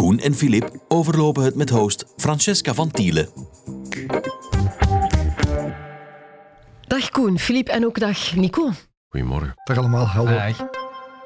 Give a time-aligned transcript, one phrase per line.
[0.00, 3.28] Koen en Filip overlopen het met host Francesca van Tielen.
[6.80, 8.70] Dag Koen, Filip en ook dag Nico.
[9.08, 9.54] Goedemorgen.
[9.64, 10.38] Dag allemaal, hallo.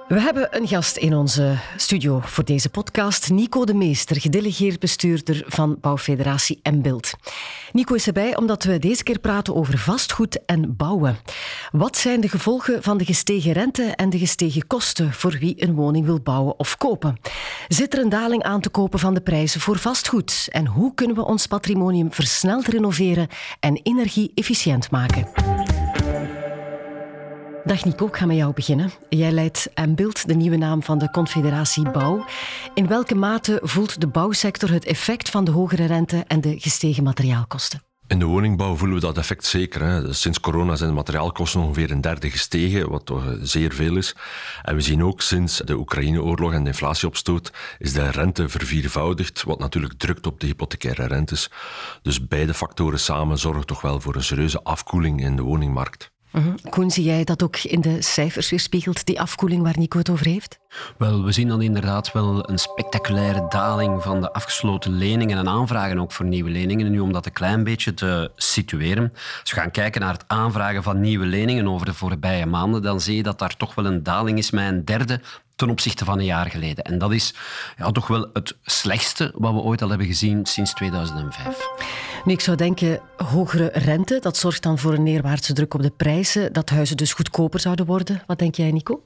[0.08, 5.44] We hebben een gast in onze studio voor deze podcast, Nico de Meester, gedelegeerd bestuurder
[5.46, 7.12] van Bouwfederatie Beeld.
[7.72, 11.16] Nico is erbij omdat we deze keer praten over vastgoed en bouwen.
[11.72, 15.74] Wat zijn de gevolgen van de gestegen rente en de gestegen kosten voor wie een
[15.74, 17.20] woning wil bouwen of kopen?
[17.68, 20.48] Zit er een daling aan te kopen van de prijzen voor vastgoed?
[20.50, 23.28] En hoe kunnen we ons patrimonium versneld renoveren
[23.60, 25.28] en energie-efficiënt maken?
[27.64, 28.90] Dag Nico, ik ga met jou beginnen.
[29.08, 32.24] Jij leidt Ambild, de nieuwe naam van de Confederatie Bouw.
[32.74, 37.02] In welke mate voelt de bouwsector het effect van de hogere rente en de gestegen
[37.02, 37.82] materiaalkosten?
[38.06, 39.82] In de woningbouw voelen we dat effect zeker.
[39.82, 40.12] Hè.
[40.12, 44.16] Sinds corona zijn de materiaalkosten ongeveer een derde gestegen, wat toch eh, zeer veel is.
[44.62, 49.58] En we zien ook sinds de Oekraïne-oorlog en de inflatieopstoot is de rente verviervoudigd, wat
[49.58, 51.50] natuurlijk drukt op de hypothecaire rentes.
[52.02, 56.12] Dus beide factoren samen zorgen toch wel voor een serieuze afkoeling in de woningmarkt.
[56.34, 60.10] Mm Koen, zie jij dat ook in de cijfers weerspiegelt, die afkoeling waar Nico het
[60.10, 60.58] over heeft?
[60.98, 65.98] Wel, we zien dan inderdaad wel een spectaculaire daling van de afgesloten leningen en aanvragen
[65.98, 66.86] ook voor nieuwe leningen.
[66.86, 70.24] En nu om dat een klein beetje te situeren, als we gaan kijken naar het
[70.26, 73.86] aanvragen van nieuwe leningen over de voorbije maanden, dan zie je dat daar toch wel
[73.86, 75.20] een daling is met een derde
[75.56, 76.84] ten opzichte van een jaar geleden.
[76.84, 77.34] En dat is
[77.76, 81.68] ja, toch wel het slechtste wat we ooit al hebben gezien sinds 2005.
[82.24, 85.92] Nu, ik zou denken, hogere rente, dat zorgt dan voor een neerwaartse druk op de
[85.96, 88.22] prijzen, dat huizen dus goedkoper zouden worden.
[88.26, 89.02] Wat denk jij, Nico?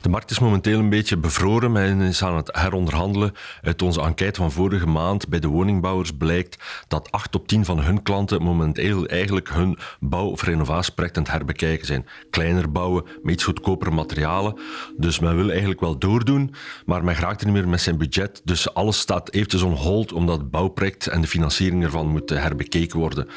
[0.00, 1.72] De markt is momenteel een beetje bevroren.
[1.72, 3.32] Men is aan het heronderhandelen.
[3.62, 7.80] Uit onze enquête van vorige maand bij de woningbouwers blijkt dat 8 op 10 van
[7.80, 12.06] hun klanten momenteel eigenlijk hun bouw- of renovatieproject aan het herbekijken zijn.
[12.30, 14.58] Kleiner bouwen, met iets goedkopere materialen.
[14.96, 16.54] Dus men wil eigenlijk wel doordoen,
[16.86, 18.40] maar men raakt er niet meer met zijn budget.
[18.44, 22.98] Dus alles staat eventjes on hold, omdat het bouwproject en de financiering ervan moeten herbekeken
[22.98, 23.28] worden.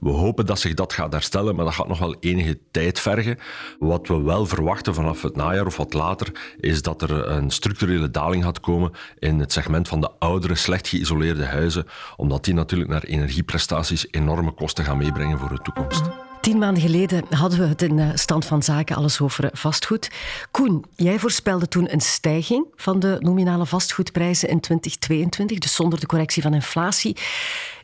[0.00, 3.38] We hopen dat zich dat gaat herstellen, maar dat gaat nog wel enige tijd vergen.
[3.78, 8.10] Wat we wel verwachten vanaf het najaar of wat later, is dat er een structurele
[8.10, 12.90] daling gaat komen in het segment van de oudere, slecht geïsoleerde huizen, omdat die natuurlijk
[12.90, 16.25] naar energieprestaties enorme kosten gaan meebrengen voor de toekomst.
[16.46, 20.10] Tien maanden geleden hadden we het in eh, stand van zaken alles over eh, vastgoed.
[20.50, 26.06] Koen, jij voorspelde toen een stijging van de nominale vastgoedprijzen in 2022, dus zonder de
[26.06, 27.16] correctie van inflatie.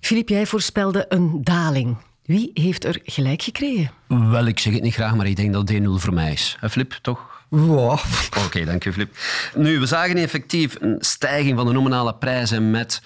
[0.01, 1.97] Filip, jij voorspelde een daling.
[2.25, 3.91] Wie heeft er gelijk gekregen?
[4.07, 6.59] Wel, ik zeg het niet graag, maar ik denk dat D0 voor mij is.
[6.71, 7.42] Flip, toch?
[8.47, 9.17] Oké, dank je, Flip.
[9.55, 13.05] Nu, we zagen effectief een stijging van de nominale prijzen met 5%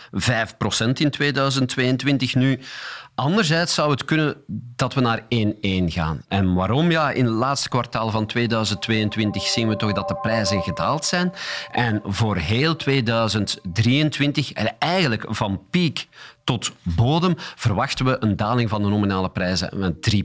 [0.93, 2.35] in 2022.
[2.35, 2.61] Nu,
[3.17, 4.37] Anderzijds zou het kunnen
[4.77, 5.25] dat we naar 1-1
[5.87, 6.23] gaan.
[6.29, 6.91] En waarom?
[6.91, 11.33] Ja, in het laatste kwartaal van 2022 zien we toch dat de prijzen gedaald zijn.
[11.71, 16.09] En voor heel 2023, en eigenlijk van piek
[16.45, 20.25] tot bodem, verwachten we een daling van de nominale prijzen met 3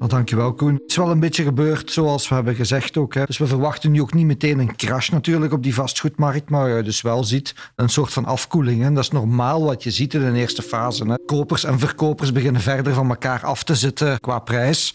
[0.00, 0.72] nou, dankjewel, Koen.
[0.72, 3.14] Het is wel een beetje gebeurd, zoals we hebben gezegd ook.
[3.14, 3.24] Hè.
[3.24, 6.82] Dus we verwachten nu ook niet meteen een crash natuurlijk op die vastgoedmarkt, maar je
[6.82, 8.94] dus wel ziet een soort van afkoeling.
[8.94, 11.04] Dat is normaal wat je ziet in de eerste fase.
[11.04, 11.14] Hè.
[11.26, 14.94] Kopers en verkopers beginnen verder van elkaar af te zitten qua prijs.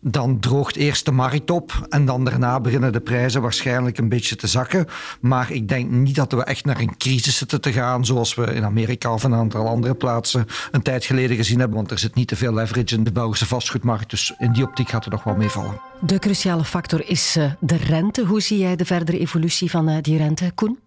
[0.00, 4.36] Dan droogt eerst de markt op en dan daarna beginnen de prijzen waarschijnlijk een beetje
[4.36, 4.86] te zakken.
[5.20, 8.54] Maar ik denk niet dat we echt naar een crisis zitten te gaan, zoals we
[8.54, 12.14] in Amerika of een aantal andere plaatsen een tijd geleden gezien hebben, want er zit
[12.14, 14.10] niet te veel leverage in de Belgische vastgoedmarkt.
[14.10, 15.80] Dus in die optiek gaat het nog wel meevallen.
[16.00, 18.24] De cruciale factor is eh, de rente.
[18.24, 20.78] Hoe zie jij de verdere evolutie van eh, die rente, Koen?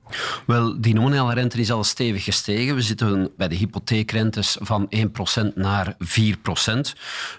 [0.45, 2.75] Wel, die nominale rente is al stevig gestegen.
[2.75, 5.99] We zitten bij de hypotheekrentes van 1% naar 4%.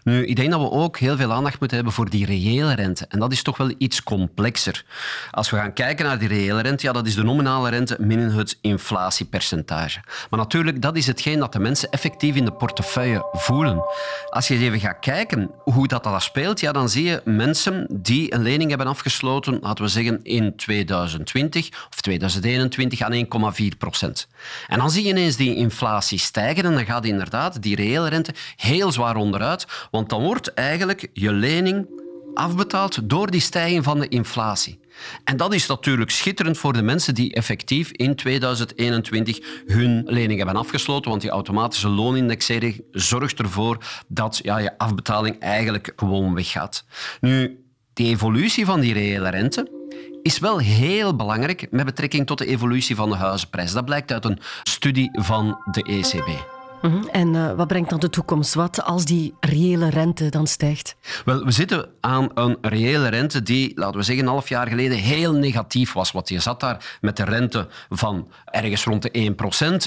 [0.02, 3.06] Nu, ik denk dat we ook heel veel aandacht moeten hebben voor die reële rente.
[3.08, 4.84] En dat is toch wel iets complexer.
[5.30, 8.18] Als we gaan kijken naar die reële rente, ja, dat is de nominale rente min
[8.18, 10.00] het inflatiepercentage.
[10.30, 13.82] Maar natuurlijk, dat is hetgeen dat de mensen effectief in de portefeuille voelen.
[14.30, 17.57] Als je even gaat kijken hoe dat, dat speelt, ja, dan zie je mensen
[17.90, 23.78] die een lening hebben afgesloten, laten we zeggen in 2020 of 2021 21 aan 1,4
[23.78, 24.28] procent.
[24.66, 28.34] En dan zie je ineens die inflatie stijgen en dan gaat inderdaad die reële rente
[28.56, 31.86] heel zwaar onderuit, want dan wordt eigenlijk je lening
[32.34, 34.78] afbetaald door die stijging van de inflatie.
[35.24, 40.56] En dat is natuurlijk schitterend voor de mensen die effectief in 2021 hun lening hebben
[40.56, 43.78] afgesloten, want die automatische loonindexering zorgt ervoor
[44.08, 46.84] dat ja, je afbetaling eigenlijk gewoon weggaat.
[47.20, 49.76] Nu, die evolutie van die reële rente
[50.22, 53.72] is wel heel belangrijk met betrekking tot de evolutie van de huizenprijs.
[53.72, 56.57] Dat blijkt uit een studie van de ECB.
[56.82, 57.08] Mhm.
[57.12, 58.54] En uh, wat brengt dan de toekomst?
[58.54, 60.96] Wat als die reële rente dan stijgt?
[61.24, 64.98] Wel, we zitten aan een reële rente die, laten we zeggen, een half jaar geleden
[64.98, 66.12] heel negatief was.
[66.12, 69.34] Want je zat daar met de rente van ergens rond de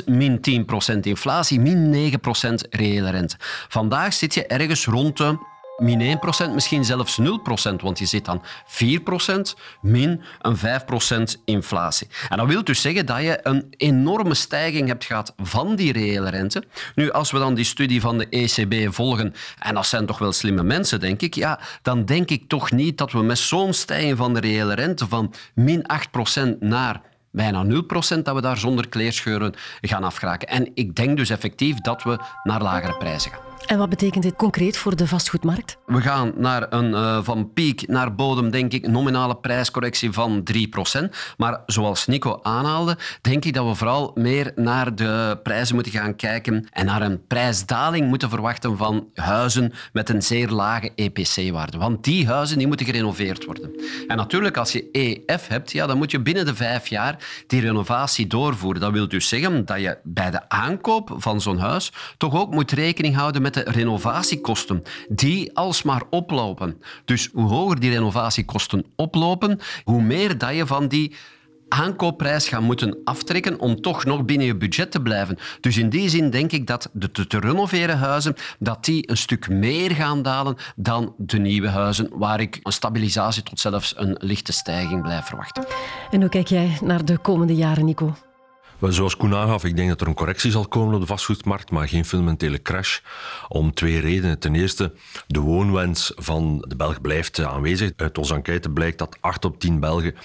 [0.01, 0.39] 1%, min
[0.95, 3.35] 10% inflatie, min 9% reële rente.
[3.67, 5.37] Vandaag zit je ergens rond de
[5.77, 6.19] min
[6.49, 7.23] 1%, misschien zelfs 0%,
[7.81, 8.43] want je zit aan 4%
[9.81, 12.07] min een 5% inflatie.
[12.29, 16.29] En dat wil dus zeggen dat je een enorme stijging hebt gehad van die reële
[16.29, 16.63] rente.
[16.95, 20.31] Nu, als we dan die studie van de ECB volgen, en dat zijn toch wel
[20.31, 24.17] slimme mensen, denk ik, ja, dan denk ik toch niet dat we met zo'n stijging
[24.17, 25.85] van de reële rente van min
[26.37, 27.01] 8% naar
[27.31, 27.67] bijna 0%,
[28.23, 30.47] dat we daar zonder kleerscheuren gaan afgeraken.
[30.47, 33.50] En ik denk dus effectief dat we naar lagere prijzen gaan.
[33.65, 35.77] En wat betekent dit concreet voor de vastgoedmarkt?
[35.85, 40.43] We gaan naar een uh, van piek naar bodem, denk ik, nominale prijscorrectie van
[41.01, 41.09] 3%.
[41.37, 46.15] Maar zoals Nico aanhaalde, denk ik dat we vooral meer naar de prijzen moeten gaan
[46.15, 51.77] kijken en naar een prijsdaling moeten verwachten van huizen met een zeer lage EPC-waarde.
[51.77, 53.71] Want die huizen die moeten gerenoveerd worden.
[54.07, 57.61] En natuurlijk, als je EF hebt, ja, dan moet je binnen de vijf jaar die
[57.61, 58.81] renovatie doorvoeren.
[58.81, 62.71] Dat wil dus zeggen dat je bij de aankoop van zo'n huis toch ook moet
[62.71, 66.81] rekening houden met de renovatiekosten, die alsmaar oplopen.
[67.05, 71.15] Dus hoe hoger die renovatiekosten oplopen, hoe meer dat je van die
[71.71, 75.37] aankoopprijs gaan moeten aftrekken om toch nog binnen je budget te blijven.
[75.61, 79.17] Dus in die zin denk ik dat de te, te renoveren huizen dat die een
[79.17, 84.15] stuk meer gaan dalen dan de nieuwe huizen, waar ik een stabilisatie tot zelfs een
[84.19, 85.65] lichte stijging blijf verwachten.
[86.11, 88.13] En hoe kijk jij naar de komende jaren, Nico?
[88.89, 91.87] Zoals Koen aangaf, ik denk dat er een correctie zal komen op de vastgoedmarkt, maar
[91.87, 92.99] geen fundamentele crash.
[93.47, 94.39] Om twee redenen.
[94.39, 94.93] Ten eerste,
[95.27, 97.91] de woonwens van de Belg blijft aanwezig.
[97.95, 100.15] Uit onze enquête blijkt dat 8 op 10 Belgen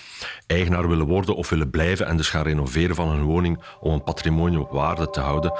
[0.47, 4.03] eigenaar willen worden of willen blijven en dus gaan renoveren van hun woning om een
[4.03, 5.53] patrimonium op waarde te houden.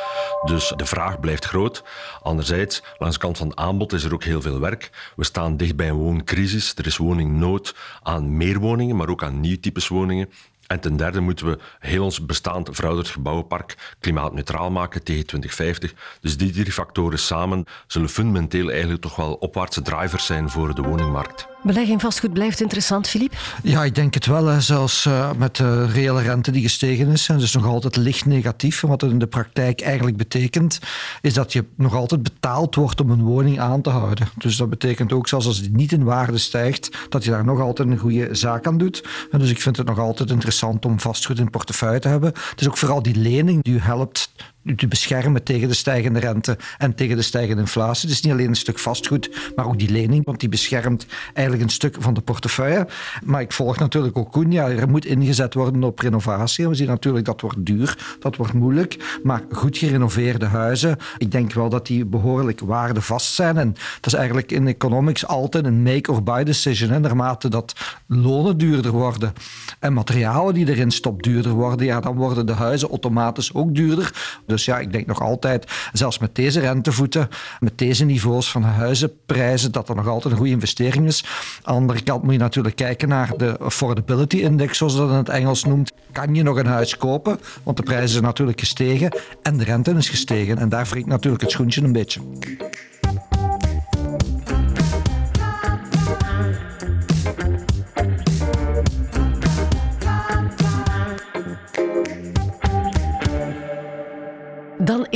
[0.45, 1.85] Dus de vraag blijft groot.
[2.23, 5.13] Anderzijds, langs de kant van het aanbod is er ook heel veel werk.
[5.17, 6.75] We staan dicht bij een wooncrisis.
[6.75, 10.29] Er is woningnood aan meer woningen, maar ook aan nieuw types woningen.
[10.67, 15.95] En ten derde moeten we heel ons bestaand verouderd gebouwenpark klimaatneutraal maken tegen 2050.
[16.21, 20.83] Dus die drie factoren samen zullen fundamenteel eigenlijk toch wel opwaartse drivers zijn voor de
[20.83, 21.56] woningmarkt.
[21.67, 23.33] Beleggen in vastgoed blijft interessant, Filip?
[23.63, 24.47] Ja, ik denk het wel.
[24.47, 24.61] Hè.
[24.61, 27.29] Zelfs uh, met de reële rente die gestegen is.
[27.29, 28.81] En dus nog altijd licht negatief.
[28.81, 30.79] Wat het in de praktijk eigenlijk betekent,
[31.21, 34.29] is dat je nog altijd betaald wordt om een woning aan te houden.
[34.39, 37.61] Dus dat betekent ook, zelfs als die niet in waarde stijgt, dat je daar nog
[37.61, 39.05] altijd een goede zaak aan doet.
[39.31, 42.33] Dus ik vind het nog altijd interessant om vastgoed in portefeuille te hebben.
[42.51, 44.33] Het is ook vooral die lening die u helpt
[44.77, 48.09] te beschermen tegen de stijgende rente en tegen de stijgende inflatie.
[48.09, 51.73] Is niet alleen een stuk vastgoed, maar ook die lening, want die beschermt eigenlijk een
[51.73, 52.89] stuk van de portefeuille.
[53.25, 56.69] Maar ik volg natuurlijk ook Koen, er moet ingezet worden op renovatie.
[56.69, 61.53] We zien natuurlijk dat wordt duur, dat wordt moeilijk, maar goed gerenoveerde huizen, ik denk
[61.53, 63.57] wel dat die behoorlijk waardevast zijn.
[63.57, 66.91] En dat is eigenlijk in economics altijd een make or buy decision.
[66.91, 67.01] Hè.
[67.01, 67.75] Naarmate dat
[68.07, 69.33] lonen duurder worden
[69.79, 74.13] en materialen die erin stopt duurder worden, ja, dan worden de huizen automatisch ook duurder.
[74.57, 77.29] Dus ja, ik denk nog altijd, zelfs met deze rentevoeten,
[77.61, 81.25] met deze niveaus van huizenprijzen, dat er nog altijd een goede investering is.
[81.25, 85.15] Aan de andere kant moet je natuurlijk kijken naar de affordability index, zoals dat in
[85.15, 85.93] het Engels noemt.
[86.13, 87.41] Kan je nog een huis kopen?
[87.63, 90.59] Want de prijzen zijn natuurlijk gestegen en de rente is gestegen.
[90.59, 92.21] En daar wringt natuurlijk het schoentje een beetje.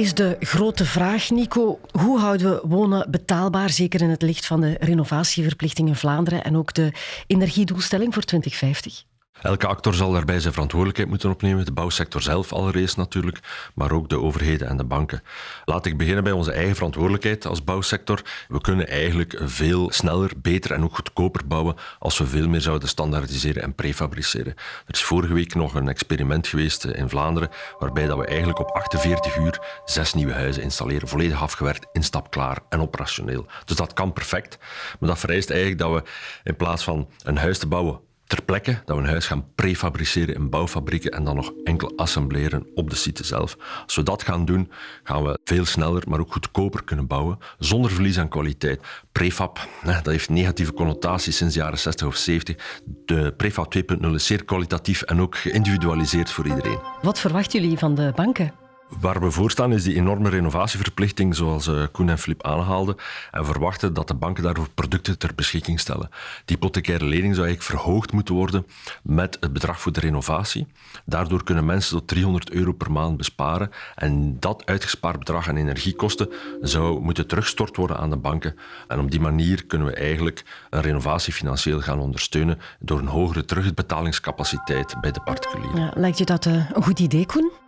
[0.00, 4.60] Is de grote vraag, Nico, hoe houden we wonen betaalbaar, zeker in het licht van
[4.60, 6.92] de renovatieverplichting in Vlaanderen en ook de
[7.26, 9.04] energiedoelstelling voor 2050?
[9.42, 11.64] Elke actor zal daarbij zijn verantwoordelijkheid moeten opnemen.
[11.64, 13.40] De bouwsector zelf allereerst natuurlijk,
[13.74, 15.22] maar ook de overheden en de banken.
[15.64, 18.22] Laat ik beginnen bij onze eigen verantwoordelijkheid als bouwsector.
[18.48, 22.88] We kunnen eigenlijk veel sneller, beter en ook goedkoper bouwen als we veel meer zouden
[22.88, 24.54] standaardiseren en prefabriceren.
[24.86, 28.70] Er is vorige week nog een experiment geweest in Vlaanderen waarbij dat we eigenlijk op
[28.70, 33.46] 48 uur zes nieuwe huizen installeren, volledig afgewerkt, instapklaar en operationeel.
[33.64, 34.58] Dus dat kan perfect,
[34.98, 36.10] maar dat vereist eigenlijk dat we
[36.42, 40.34] in plaats van een huis te bouwen ter plekke, dat we een huis gaan prefabriceren
[40.34, 43.56] in bouwfabrieken en dan nog enkel assembleren op de site zelf.
[43.84, 44.70] Als we dat gaan doen,
[45.02, 48.80] gaan we veel sneller, maar ook goedkoper kunnen bouwen, zonder verlies aan kwaliteit.
[49.12, 52.80] Prefab, dat heeft negatieve connotaties sinds de jaren 60 of 70.
[53.04, 56.78] De prefab 2.0 is zeer kwalitatief en ook geïndividualiseerd voor iedereen.
[57.02, 58.59] Wat verwachten jullie van de banken?
[58.98, 62.96] Waar we voor staan is die enorme renovatieverplichting, zoals uh, Koen en Flip aanhaalden,
[63.30, 66.08] en verwachten dat de banken daarvoor producten ter beschikking stellen.
[66.44, 68.66] Die hypothecaire lening zou eigenlijk verhoogd moeten worden
[69.02, 70.66] met het bedrag voor de renovatie.
[71.04, 76.28] Daardoor kunnen mensen tot 300 euro per maand besparen en dat uitgespaard bedrag aan energiekosten
[76.60, 78.56] zou moeten teruggestort worden aan de banken.
[78.88, 83.44] En op die manier kunnen we eigenlijk een renovatie financieel gaan ondersteunen door een hogere
[83.44, 85.80] terugbetalingscapaciteit bij de particulieren.
[85.80, 87.59] Ja, lijkt je dat uh, een goed idee, Koen?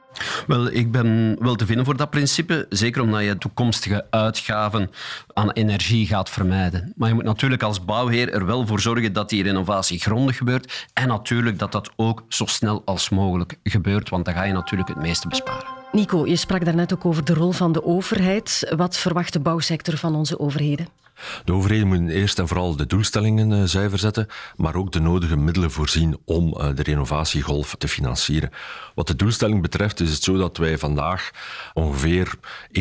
[0.46, 2.66] Wel, ik ben wel te vinden voor dat principe.
[2.68, 4.90] Zeker omdat je toekomstige uitgaven
[5.32, 6.92] aan energie gaat vermijden.
[6.96, 10.88] Maar je moet natuurlijk als bouwheer er wel voor zorgen dat die renovatie grondig gebeurt.
[10.92, 14.88] En natuurlijk dat dat ook zo snel als mogelijk gebeurt, want dan ga je natuurlijk
[14.88, 15.66] het meeste besparen.
[15.92, 18.72] Nico, je sprak daarnet ook over de rol van de overheid.
[18.76, 20.86] Wat verwacht de bouwsector van onze overheden?
[21.44, 24.26] De overheden moeten eerst en vooral de doelstellingen uh, zuiver zetten,
[24.56, 28.50] maar ook de nodige middelen voorzien om uh, de renovatiegolf te financieren.
[28.94, 31.30] Wat de doelstelling betreft is het zo dat wij vandaag
[31.74, 32.34] ongeveer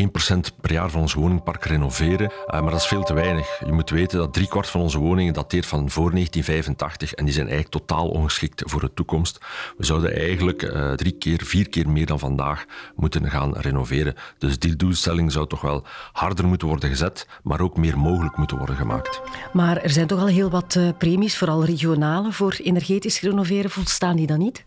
[0.60, 3.60] per jaar van ons woningpark renoveren, uh, maar dat is veel te weinig.
[3.66, 7.48] Je moet weten dat driekwart van onze woningen dateert van voor 1985 en die zijn
[7.48, 9.38] eigenlijk totaal ongeschikt voor de toekomst.
[9.76, 14.14] We zouden eigenlijk drie keer, vier keer meer dan vandaag moeten gaan renoveren.
[14.38, 18.56] Dus die doelstelling zou toch wel harder moeten worden gezet, maar ook meer mogelijk moeten
[18.56, 19.20] worden gemaakt.
[19.52, 23.70] Maar er zijn toch al heel wat uh, premies, vooral regionale, voor energetisch renoveren.
[23.70, 24.64] Volstaan die dan niet?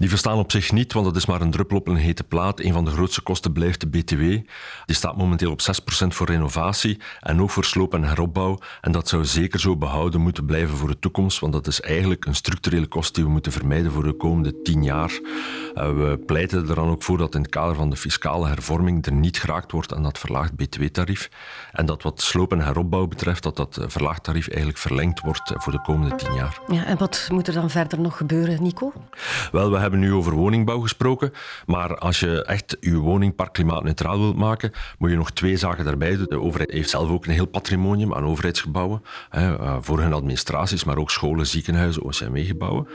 [0.00, 2.60] Die verstaan op zich niet, want dat is maar een druppel op een hete plaat.
[2.60, 4.20] Een van de grootste kosten blijft de BTW.
[4.86, 8.58] Die staat momenteel op 6% voor renovatie en ook voor sloop en heropbouw.
[8.80, 12.24] En dat zou zeker zo behouden moeten blijven voor de toekomst, want dat is eigenlijk
[12.24, 15.20] een structurele kost die we moeten vermijden voor de komende 10 jaar.
[15.74, 19.06] Eh, we pleiten er dan ook voor dat in het kader van de fiscale hervorming
[19.06, 21.30] er niet geraakt wordt aan dat verlaagd BTW-tarief.
[21.72, 25.72] En dat wat sloop en heropbouw betreft, dat dat verlaagd tarief eigenlijk verlengd wordt voor
[25.72, 26.60] de komende 10 jaar.
[26.68, 28.92] Ja, en wat moet er dan verder nog gebeuren, Nico?
[29.52, 31.32] Wel, we hebben nu over woningbouw gesproken,
[31.66, 36.16] maar als je echt je woningpark klimaatneutraal wilt maken, moet je nog twee zaken daarbij
[36.16, 36.26] doen.
[36.28, 40.84] De overheid heeft zelf ook een heel patrimonium aan overheidsgebouwen, hè, eh, voor hun administraties,
[40.84, 42.88] maar ook scholen, ziekenhuizen, OCME-gebouwen.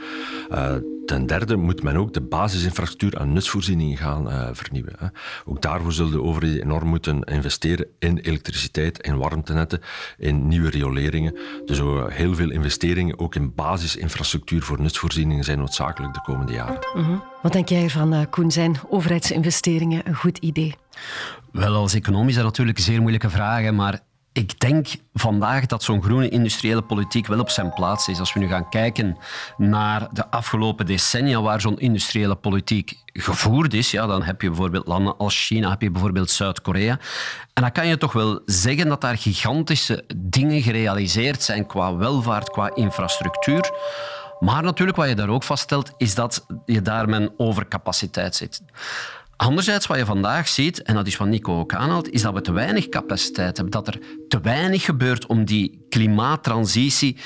[0.50, 0.74] Uh,
[1.06, 4.92] ten derde moet men ook de basisinfrastructuur aan nutsvoorzieningen gaan uh, vernieuwen.
[4.98, 5.06] Hè.
[5.44, 9.80] Ook daarvoor zullen de overheden enorm moeten investeren in elektriciteit, in warmtenetten,
[10.18, 11.38] in nieuwe rioleringen.
[11.64, 16.75] Dus heel veel investeringen, ook in basisinfrastructuur voor nutsvoorzieningen, zijn noodzakelijk de komende jaren.
[16.94, 18.50] Mm Wat denk jij ervan, uh, Koen?
[18.50, 20.74] Zijn overheidsinvesteringen een goed idee?
[21.52, 24.00] Wel, als econoom is dat natuurlijk zeer moeilijke vraag, maar
[24.36, 28.18] ik denk vandaag dat zo'n groene industriële politiek wel op zijn plaats is.
[28.18, 29.16] Als we nu gaan kijken
[29.56, 34.86] naar de afgelopen decennia waar zo'n industriële politiek gevoerd is, ja, dan heb je bijvoorbeeld
[34.86, 36.98] landen als China, heb je bijvoorbeeld Zuid-Korea.
[37.52, 42.50] En dan kan je toch wel zeggen dat daar gigantische dingen gerealiseerd zijn qua welvaart,
[42.50, 43.70] qua infrastructuur.
[44.40, 48.62] Maar natuurlijk, wat je daar ook vaststelt, is dat je daar met overcapaciteit zit.
[49.36, 52.40] Anderzijds, wat je vandaag ziet, en dat is wat Nico ook aanhaalt, is dat we
[52.40, 53.72] te weinig capaciteit hebben.
[53.72, 57.16] Dat er te weinig gebeurt om die klimaattransitie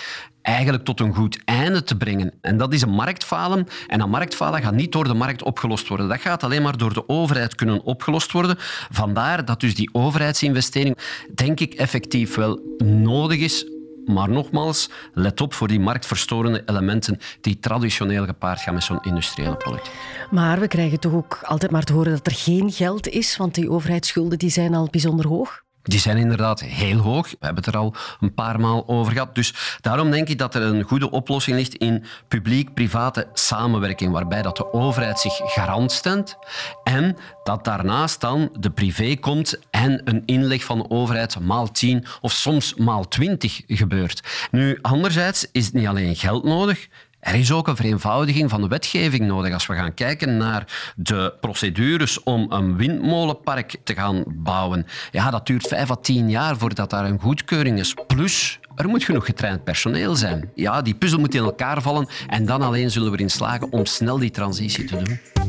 [0.42, 2.32] eigenlijk tot een goed einde te brengen.
[2.40, 3.66] En dat is een marktfalen.
[3.86, 6.08] En dat marktfalen gaat niet door de markt opgelost worden.
[6.08, 8.56] Dat gaat alleen maar door de overheid kunnen opgelost worden.
[8.90, 10.98] Vandaar dat dus die overheidsinvestering,
[11.34, 13.66] denk ik, effectief wel nodig is
[14.12, 19.56] maar nogmaals, let op voor die marktverstorende elementen die traditioneel gepaard gaan met zo'n industriële
[19.56, 19.92] politiek.
[20.30, 23.54] Maar we krijgen toch ook altijd maar te horen dat er geen geld is, want
[23.54, 25.62] die overheidsschulden die zijn al bijzonder hoog.
[25.82, 27.30] Die zijn inderdaad heel hoog.
[27.30, 29.34] We hebben het er al een paar maal over gehad.
[29.34, 34.56] Dus daarom denk ik dat er een goede oplossing ligt in publiek-private samenwerking, waarbij dat
[34.56, 36.36] de overheid zich garant stemt
[36.84, 42.04] en dat daarnaast dan de privé komt en een inleg van de overheid maal 10
[42.20, 44.48] of soms maal 20 gebeurt.
[44.50, 46.88] Nu, anderzijds is het niet alleen geld nodig,
[47.20, 49.52] er is ook een vereenvoudiging van de wetgeving nodig.
[49.52, 55.46] Als we gaan kijken naar de procedures om een windmolenpark te gaan bouwen, ja, dat
[55.46, 57.94] duurt vijf à tien jaar voordat daar een goedkeuring is.
[58.06, 60.50] Plus, er moet genoeg getraind personeel zijn.
[60.54, 63.86] Ja, die puzzel moet in elkaar vallen en dan alleen zullen we erin slagen om
[63.86, 65.39] snel die transitie te doen.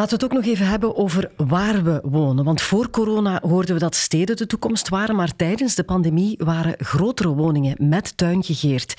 [0.00, 2.44] Laten we het ook nog even hebben over waar we wonen.
[2.44, 6.74] Want voor corona hoorden we dat steden de toekomst waren, maar tijdens de pandemie waren
[6.78, 8.94] grotere woningen met tuin gegeerd.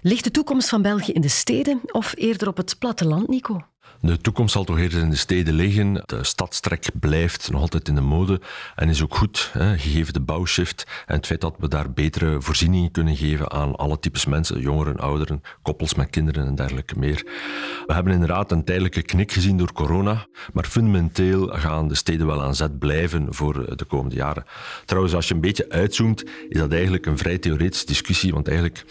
[0.00, 3.60] Ligt de toekomst van België in de steden of eerder op het platteland, Nico?
[4.00, 6.02] De toekomst zal toch eerder in de steden liggen.
[6.06, 8.40] De stadstrek blijft nog altijd in de mode
[8.74, 12.40] en is ook goed, hè, gegeven de bouwshift en het feit dat we daar betere
[12.40, 17.22] voorzieningen kunnen geven aan alle types mensen, jongeren, ouderen, koppels met kinderen en dergelijke meer.
[17.86, 22.42] We hebben inderdaad een tijdelijke knik gezien door corona, maar fundamenteel gaan de steden wel
[22.42, 24.44] aan zet blijven voor de komende jaren.
[24.84, 28.84] Trouwens, als je een beetje uitzoomt, is dat eigenlijk een vrij theoretische discussie, want eigenlijk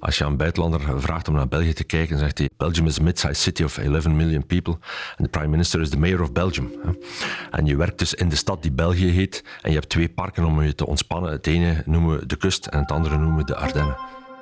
[0.00, 2.98] als je aan een buitenlander vraagt om naar België te kijken, zegt hij Belgium is
[2.98, 6.72] a mid-sized city of 11 million en de prime minister is de mayor of Belgium.
[7.50, 10.44] En je werkt dus in de stad die België heet en je hebt twee parken
[10.44, 11.30] om je te ontspannen.
[11.32, 13.96] Het ene noemen we de kust en het andere noemen we de Ardennen.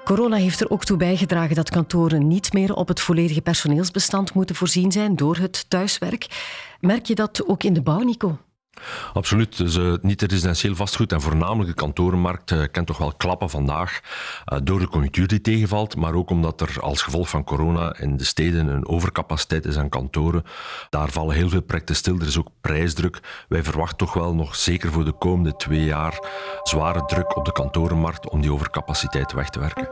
[0.05, 4.57] Corona heeft er ook toe bijgedragen dat kantoren niet meer op het volledige personeelsbestand moeten
[4.57, 6.27] voorzien zijn door het thuiswerk.
[6.81, 8.39] Merk je dat ook in de bouw, Nico?
[9.13, 9.57] Absoluut.
[9.57, 14.01] Dus uh, niet-residentieel vastgoed en voornamelijk de kantorenmarkt uh, kent toch wel klappen vandaag
[14.53, 18.17] uh, door de conjunctuur die tegenvalt, maar ook omdat er als gevolg van corona in
[18.17, 20.45] de steden een overcapaciteit is aan kantoren.
[20.91, 22.19] Daar vallen heel veel projecten stil.
[22.19, 23.21] Er is ook prijsdruk.
[23.49, 26.19] Wij verwachten toch wel nog zeker voor de komende twee jaar
[26.63, 29.89] zware druk op de kantorenmarkt om die overcapaciteit weg te werken.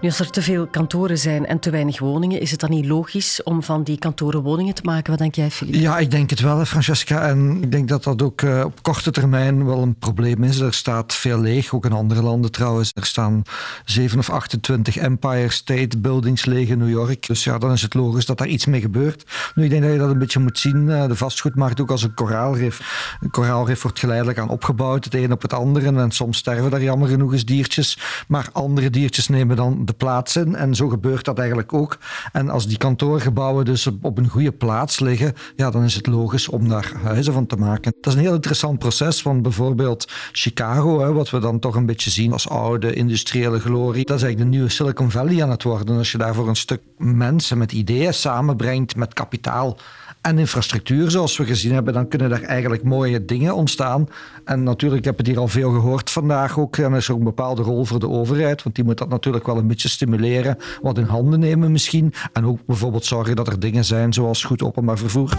[0.00, 2.86] Nu, als er te veel kantoren zijn en te weinig woningen, is het dan niet
[2.86, 5.10] logisch om van die kantoren woningen te maken?
[5.10, 5.74] Wat denk jij, Filip?
[5.74, 7.28] Ja, ik denk het wel, Francesca.
[7.28, 10.60] En ik denk dat dat ook uh, op korte termijn wel een probleem is.
[10.60, 12.92] Er staat veel leeg, ook in andere landen trouwens.
[12.94, 13.42] Er staan
[13.84, 17.26] 7 of 28 Empire State Buildings leeg in New York.
[17.26, 19.24] Dus ja, dan is het logisch dat daar iets mee gebeurt.
[19.54, 22.02] Nu, ik denk dat je dat een beetje moet zien, uh, de vastgoedmarkt ook als
[22.02, 23.16] een koraalrif.
[23.20, 25.98] Een koraalrif wordt geleidelijk aan opgebouwd, het een op het andere.
[26.00, 27.98] En soms sterven daar jammer genoeg eens diertjes.
[28.28, 30.54] Maar andere diertjes nemen dan de plaats in.
[30.54, 31.98] En zo gebeurt dat eigenlijk ook.
[32.32, 36.48] En als die kantoorgebouwen dus op een goede plaats liggen, ja, dan is het logisch
[36.48, 37.94] om daar huizen van te maken.
[38.00, 41.86] Dat is een heel interessant proces, want bijvoorbeeld Chicago, hè, wat we dan toch een
[41.86, 45.62] beetje zien als oude industriële glorie, dat is eigenlijk de nieuwe Silicon Valley aan het
[45.62, 45.96] worden.
[45.96, 49.78] Als je daar voor een stuk mensen met ideeën samenbrengt, met kapitaal
[50.20, 54.08] en infrastructuur, zoals we gezien hebben, dan kunnen daar eigenlijk mooie dingen ontstaan.
[54.44, 56.76] En natuurlijk, heb het hier al veel gehoord vandaag ook.
[56.76, 59.46] En er is ook een bepaalde rol voor de overheid, want die moet dat natuurlijk
[59.46, 62.14] wel een beetje stimuleren, wat in handen nemen misschien.
[62.32, 65.38] En ook bijvoorbeeld zorgen dat er dingen zijn zoals goed openbaar vervoer.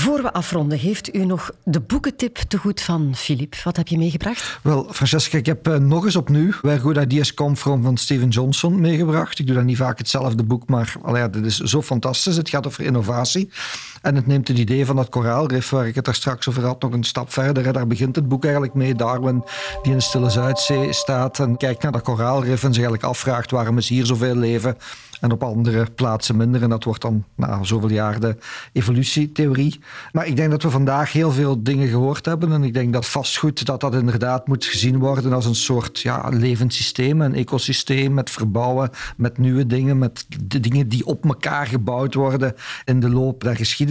[0.00, 3.56] Voor we afronden, heeft u nog de boekentip te goed van Filip?
[3.64, 4.58] Wat heb je meegebracht?
[4.62, 8.28] Wel, Francesca, ik heb uh, nog eens opnieuw Where Good Ideas Come From van Steven
[8.28, 9.38] Johnson meegebracht.
[9.38, 12.36] Ik doe dan niet vaak hetzelfde boek, maar allee, dit is zo fantastisch.
[12.36, 13.50] Het gaat over innovatie.
[14.00, 16.82] En het neemt het idee van dat koraalrif, waar ik het daar straks over had,
[16.82, 17.72] nog een stap verder.
[17.72, 18.94] Daar begint het boek eigenlijk mee.
[18.94, 19.44] Darwin,
[19.82, 23.50] die in de Stille Zuidzee staat en kijkt naar dat koraalrif en zich eigenlijk afvraagt
[23.50, 24.76] waarom is hier zoveel leven
[25.20, 26.62] en op andere plaatsen minder.
[26.62, 28.36] En dat wordt dan na zoveel jaar de
[28.72, 29.80] evolutietheorie.
[30.12, 32.52] Maar ik denk dat we vandaag heel veel dingen gehoord hebben.
[32.52, 36.28] En ik denk dat vastgoed dat dat inderdaad moet gezien worden als een soort ja,
[36.28, 41.66] levend systeem, een ecosysteem met verbouwen, met nieuwe dingen, met de dingen die op elkaar
[41.66, 43.88] gebouwd worden in de loop der geschiedenis.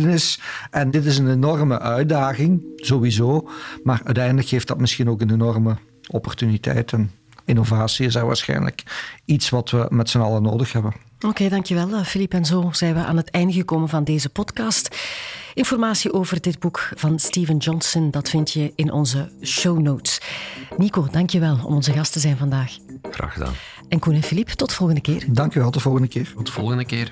[0.71, 3.49] En dit is een enorme uitdaging, sowieso.
[3.83, 5.77] Maar uiteindelijk geeft dat misschien ook een enorme
[6.09, 6.93] opportuniteit.
[6.93, 7.11] En
[7.45, 8.83] innovatie is daar waarschijnlijk
[9.25, 10.93] iets wat we met z'n allen nodig hebben.
[11.15, 12.33] Oké, okay, dankjewel Filip.
[12.33, 14.95] En zo zijn we aan het einde gekomen van deze podcast.
[15.53, 20.21] Informatie over dit boek van Steven Johnson, dat vind je in onze show notes.
[20.77, 22.77] Nico, dankjewel om onze gast te zijn vandaag.
[23.01, 23.53] Graag gedaan.
[23.89, 25.25] En Koen en Filip, tot de volgende keer.
[25.27, 26.33] Dankjewel, tot de volgende keer.
[26.35, 27.11] Tot de volgende keer.